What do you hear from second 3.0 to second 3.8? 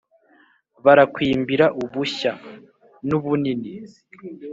nu bunini